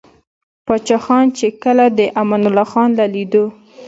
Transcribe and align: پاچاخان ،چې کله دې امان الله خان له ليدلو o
پاچاخان 0.65 1.25
،چې 1.37 1.47
کله 1.63 1.85
دې 1.97 2.07
امان 2.21 2.43
الله 2.49 2.65
خان 2.71 2.89
له 2.99 3.05
ليدلو 3.13 3.43
o 3.49 3.53